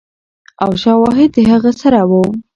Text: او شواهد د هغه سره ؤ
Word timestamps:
او 0.63 0.71
شواهد 0.83 1.29
د 1.33 1.37
هغه 1.51 1.71
سره 1.81 1.99
ؤ 2.21 2.23